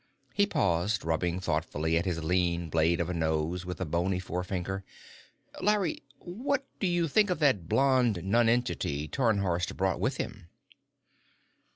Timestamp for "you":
6.87-7.07